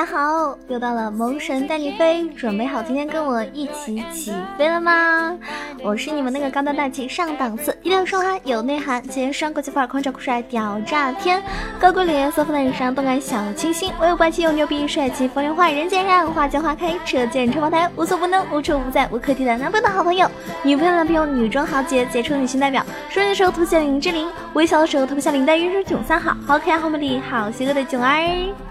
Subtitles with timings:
[0.00, 0.56] 大家好！
[0.68, 5.36] 又到了萌神带你飞，准备好今天跟我一起起飞了吗？
[5.84, 11.42] 我是你们那个高端大气上档次、低调奢华有内涵、前双国际范儿、狂拽酷帅屌炸天、
[11.78, 20.26] 高贵脸色、风淡日常、动感小清新、威武霸气又牛逼、帅气风流坏、人见人爱、花见花开、车见车茅台、无所不能、无处不在、无可替代男朋友的好朋友、
[20.62, 22.82] 女朋友的男朋友、女装豪杰、杰出女性代表。
[23.10, 28.69] 说的时候涂写林志玲，微笑的时候涂写林黛玉是囧三好，好可爱、好美丽、好邪恶的囧儿。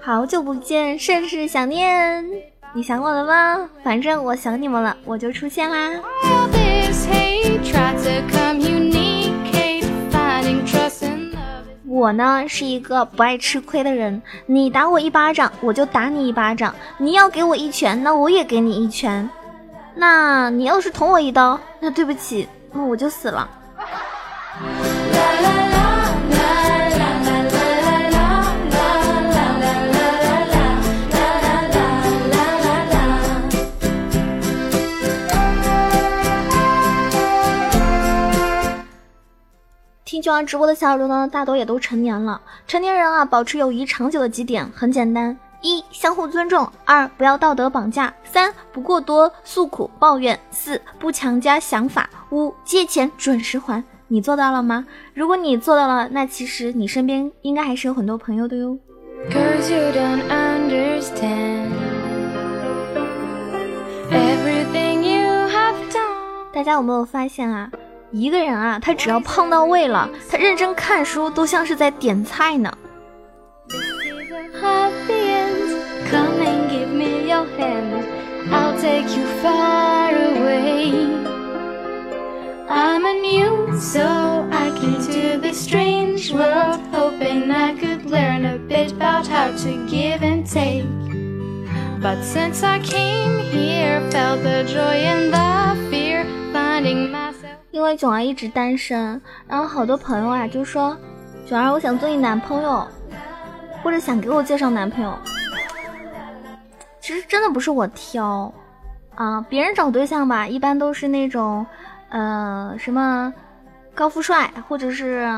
[0.00, 2.24] 好久不见，甚是想念。
[2.72, 3.68] 你想我了吗？
[3.82, 6.00] 反正我想你们了，我就出现啦。
[11.86, 19.28] 我呢是一个不爱吃亏的人，你打我一巴掌，我就打你一巴掌；你要给我一拳，那我也给你一拳。
[19.94, 23.48] 那你要是捅我一刀，那对不起，那我就死了。
[40.26, 42.40] 九儿直播的小耳朵呢，大多也都成年了。
[42.66, 53.80] 成年人啊，保持友谊长久的几点很简单：一、相互尊重；二、不要道德绑架；三、不过多诉苦抱怨；四、不强加想法；五、借钱准时还。
[54.08, 54.84] 你做到了吗？
[55.14, 58.76] 如果你做到了，那其实你身边应该还是有很多朋友的哟。
[66.52, 67.70] 大家有没有发现啊？
[68.12, 72.72] 一个人啊，他只要胖到位了，他认真看书都像是在点菜呢。
[97.76, 100.96] 因为囧儿一直单身，然后好多朋友啊就说
[101.46, 102.88] ：“囧儿，我想做你男朋友，
[103.82, 105.12] 或者想给我介绍男朋友。”
[106.98, 108.50] 其实真的不是我挑
[109.14, 111.66] 啊，别人找对象吧，一般都是那种，
[112.08, 113.30] 呃，什么
[113.94, 115.28] 高富帅，或者是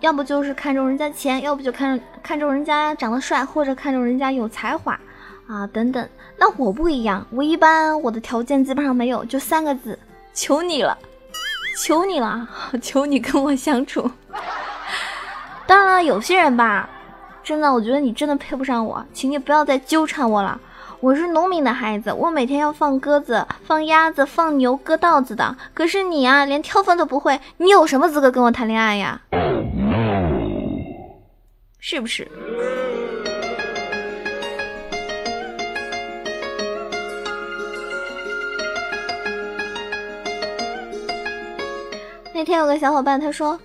[0.00, 4.98] 要不就是看中人家钱，要不就看看中人家长得帅，或者看中人家有才华
[5.46, 6.08] 啊等等。
[6.38, 9.98] 那我不一样，我一般我的条件基本上没有，就三个字：
[10.32, 10.96] 求你了。
[11.76, 12.48] 求你了，
[12.80, 14.10] 求你跟我相处。
[15.66, 16.88] 当然了，有些人吧，
[17.42, 20.60] 真的，我觉得你真的配不上我，请你不要再纠缠我了。
[21.00, 25.56] 我是农民的孩子，我每天要放鸽子、放鸭子、放牛、割稻子的。
[25.74, 29.20] 可是你啊，连挑粪都不会，你有什么资格跟我谈恋爱呀？
[31.80, 32.30] 是不是？
[42.42, 43.56] 那天有个小伙伴他说：“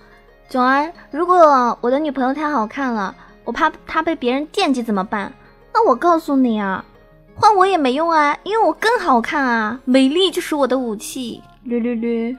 [0.48, 3.12] 囧儿，如果我的女朋友太好看了，
[3.42, 5.32] 我怕她被别人惦记怎么办？
[5.74, 6.84] 那我告诉你啊，
[7.34, 12.36] 换我也没用啊，因为我更好看啊，美丽就是我的武器。”略略略。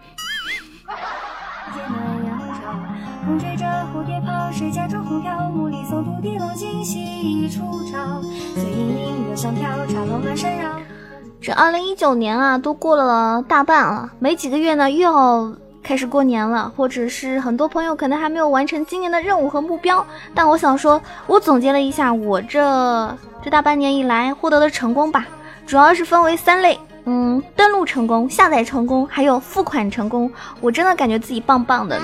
[11.41, 15.53] 这二零一九年啊，都过了大半了，没几个月呢，又要。
[15.89, 20.05] 开始过年了，或者是很多朋友可能还没有完成今年的任务和目标，
[20.35, 25.25] 但我想说，我总结了一下我这这大半年以来获得的成功吧，
[25.65, 31.99] 主要是分为三类，嗯，登录成功、下载成功，还有付款成功，我真的感觉自己棒棒的，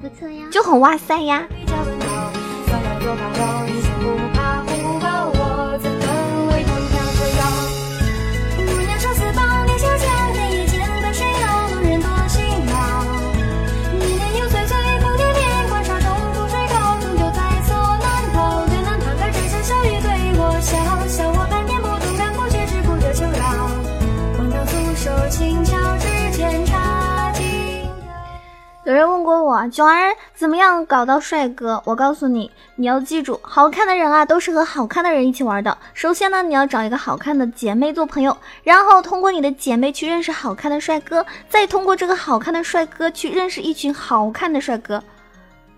[0.00, 1.42] 不错呀，就很哇塞呀。
[28.84, 31.82] 有人问过我，囧儿怎么样搞到帅哥？
[31.86, 35.78] 我告诉你，你要记住，好看的人啊，都是和好看的人一起玩的。
[35.94, 45.02] 首先呢，你要找一个好看的姐妹做朋友，然后通过你的姐妹去认识好看的帅哥，再通过这个好看的帅哥去认识一群好看的帅哥，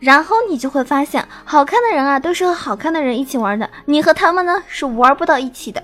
[0.01, 5.81] 然后你就会发现，好看的人啊，都是和好看的人一起玩的，你和他们呢是玩不到一起的。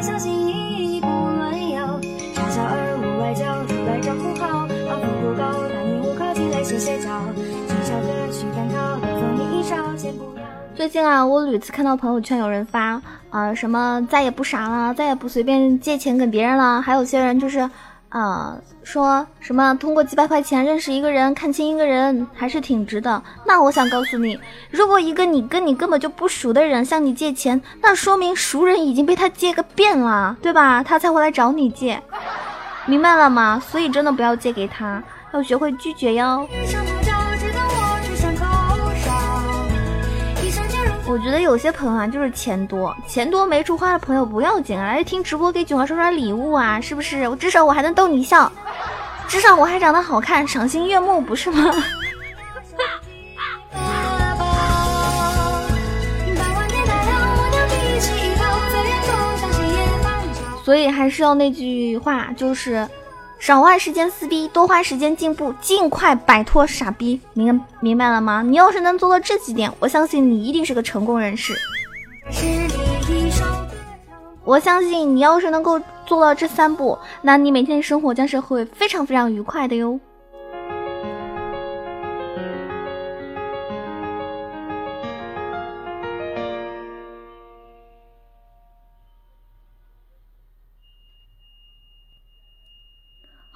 [0.00, 1.86] 小心翼翼不乱咬
[2.50, 2.62] 笑
[2.98, 3.46] 无外交
[3.86, 4.00] 来
[4.46, 4.68] 好
[5.88, 6.78] 你歌曲
[9.96, 10.36] 先不
[10.74, 13.00] 最近啊我屡次看到朋友圈有人发
[13.30, 17.68] 啊什么再也不傻了再也不随便借钱给别人了还有些人就是
[18.08, 23.22] 啊说什么通过几百块钱认识一个人，看清一个人还是挺值的。
[23.44, 24.38] 那我想告诉你，
[24.70, 30.82] 如果一个你跟你根本就不熟的人向你借钱，那说明熟人已经被他借个遍了，对吧？
[30.82, 32.00] 他才会来找你借，
[32.86, 33.60] 明白了吗？
[33.60, 35.02] 所以真的不要借给他，
[35.32, 36.48] 要学会拒绝哟。
[41.16, 47.26] 我觉得有些朋友啊，就是钱多，钱多没处花的朋友不要紧啊，来听直播给九儿刷刷礼物啊，是不是？
[47.26, 48.52] 我至少我还能逗你笑，
[49.26, 51.72] 至少我还长得好看，赏心悦目，不是吗？
[60.62, 62.86] 所以还是要那句话，就是。
[63.46, 68.42] 少花时间撕逼，多花时间进步，尽快摆脱傻逼，明明白了吗？
[68.44, 71.54] 你要是能做到这几点，我相信你一定是个成功人士。
[74.42, 80.00] 我相信你要是能够做到这三步，那你每天的生活将是会非常非常愉快的哟。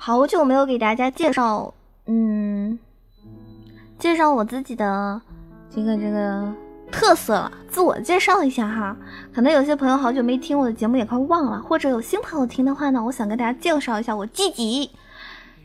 [0.02, 1.74] 好久没有给大家介绍，
[2.06, 2.78] 嗯，
[3.98, 5.20] 介绍我自己的
[5.70, 6.50] 这个这个
[6.90, 8.96] 特色了，自我介绍一下哈。
[9.34, 14.90] 可能有些朋友好久没听我的节目，也快忘了，或者有新朋友听的话呢，我想跟大家介绍一下我自己。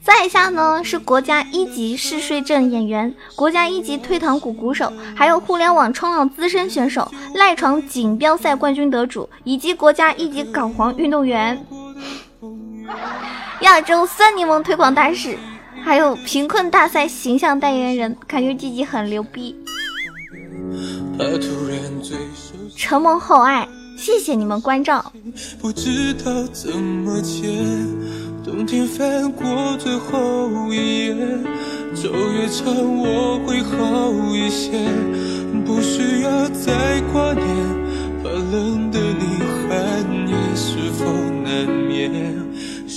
[0.04, 11.66] 在下呢是国家一级嗜睡症演员，国家一级退堂鼓鼓手，还有互联网冲浪资深选手，赖床锦标赛冠军得主，以及国家一级港黄运动员。
[13.66, 15.36] 亚洲酸柠檬推广大使，
[15.84, 19.56] 还有贫困大赛形象代言人，感觉自己很牛逼。
[22.78, 23.68] 承蒙厚爱，
[23.98, 25.12] 谢谢你们关照。
[25.60, 27.48] 不知道怎么接，
[28.44, 31.16] 冬天翻过最后一页，
[31.96, 34.78] 走越长我会好一些，
[35.66, 37.48] 不需要再挂念，
[38.22, 41.06] 怕冷的你寒夜是否
[41.44, 42.45] 难眠。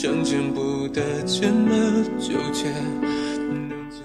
[0.00, 2.72] 相见不得这么纠结。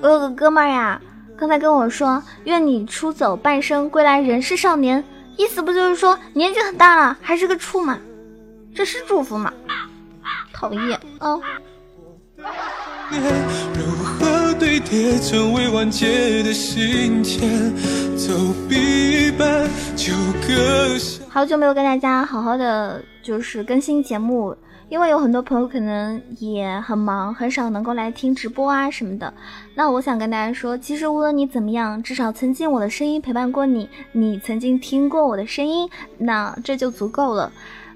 [0.01, 0.99] 我有个哥们儿呀，
[1.37, 5.03] 刚才跟我说，愿你出走半生，归来仍是少年。
[5.37, 7.99] 意思不就是说年纪很大了，还是个处吗？
[8.73, 9.53] 这是祝福吗？
[10.51, 11.39] 讨厌啊！
[13.75, 17.71] 如何堆叠成未完结的心签？
[18.17, 18.33] 走
[18.67, 20.11] 一半就
[20.41, 21.23] 割下。
[21.29, 24.57] 好久没有跟大家好好的就是更新节目。
[24.93, 29.33] 因为有很多朋友可能也很忙，很少能够来听直播啊什么的。
[29.73, 37.51] 那我想跟大家说，其实无论你怎么样，至少曾经我的声音陪伴过你，你曾经听过我的声音，那这就足够了。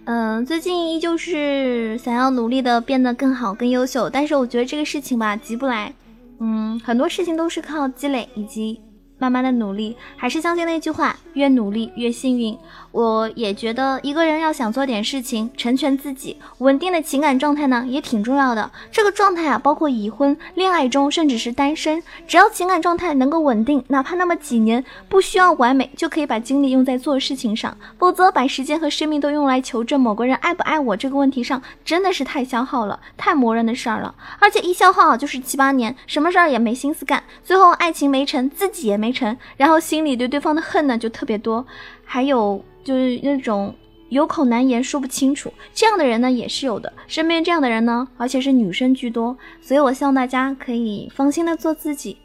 [0.06, 5.94] 嗯，最近依旧是想要努力的变得更好、更优秀，但是我觉得这个事情吧，急不来。
[6.40, 8.82] 嗯，很多事情都是靠积累以及。
[9.18, 12.58] 慢慢的努力，还是相信那句话，越努力越幸运。
[12.92, 18.72] 我也觉得一个人要想做点事情，成全自己，稳定的情感状态呢，也挺重要的。
[18.92, 27.76] 这个状态啊，包括已婚、恋爱中，甚至是单身，只要情感状态能够稳定，哪怕那么几年，不需要完美，就可以把精力用在做事情上。
[27.98, 34.14] 否则，把时间和生命都用来求证某个人爱不爱我这个问题上，真的是太消耗了，太磨人的事儿了。
[34.40, 39.07] 而且一消耗就是七八年，什么事儿也没心思干，最后爱情没成，自己也没。
[39.08, 41.66] 没成，然后心里对对方的恨呢就特别多，
[42.04, 43.74] 还有就是那种
[44.10, 52.18] 有口难言说不清楚，这样的人呢也是有的，身边这样的人呢，而且是女生居多，所以我希望大家可以放心的做自己，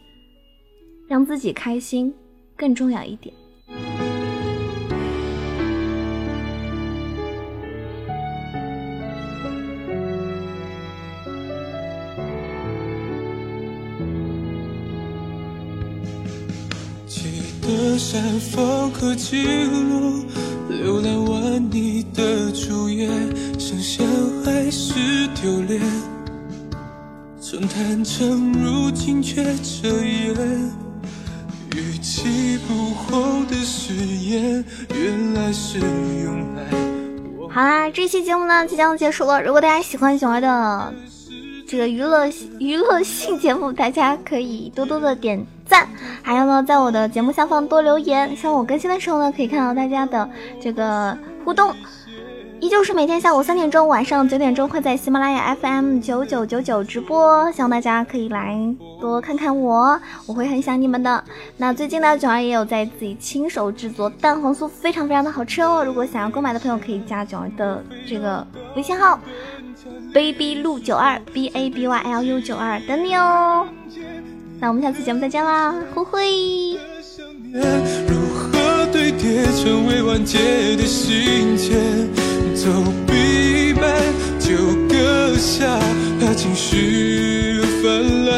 [1.06, 2.12] 让自己开心
[2.56, 3.32] 更重要一点。
[18.12, 20.26] 山峰和记录，
[20.69, 23.09] 浏览完你的主页，
[23.59, 24.04] 剩下
[24.45, 25.81] 还是丢脸。
[27.40, 30.35] 曾坦诚，如今却遮掩。
[31.75, 34.62] 逾期不候的誓言，
[34.95, 36.69] 原来是用来。
[37.49, 39.42] 好啦，这期节目呢即将结束了。
[39.42, 40.92] 如果大家喜欢小爱的
[41.66, 45.42] 这个娱乐娱乐性节目，大家可以多多的点。
[45.72, 45.88] 赞，
[46.20, 50.28] 还有呢，在我的节目下方多留言，希望我更新的时候呢，可以看到大家的
[50.60, 51.74] 这个互动。
[52.60, 58.54] 依旧是每天下午三点钟、晚上九点钟会在喜马拉雅 FM 九九九九直播，希望大家可以来
[59.00, 61.24] 多看看我，我会很想你们的。
[61.56, 65.82] 那最近呢，九儿也有在自己亲手制作蛋黄酥，非常非常的好吃哦。
[65.82, 69.18] 如果想要购买的朋友，可以加九儿的这个微信号
[70.12, 73.66] ：baby 路九二 b a b y l u 九二，等你哦。
[74.62, 76.78] 那我们下次节目再见啦，灰灰。
[78.07, 80.38] 如何堆叠成为完结
[80.76, 82.09] 的信件。
[82.54, 82.71] 走
[83.04, 83.92] 笔慢，
[84.38, 84.54] 就
[84.88, 85.81] 搁下，
[86.21, 88.33] 怕情绪泛滥。